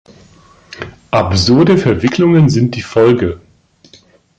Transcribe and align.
Absurde 1.11 1.77
Verwicklungen 1.77 2.49
sind 2.49 2.73
die 2.73 2.81
Folge. 2.81 3.39